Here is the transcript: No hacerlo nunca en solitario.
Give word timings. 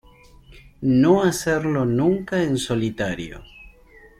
No 0.81 1.21
hacerlo 1.21 1.85
nunca 1.85 2.41
en 2.41 2.57
solitario. 2.57 3.43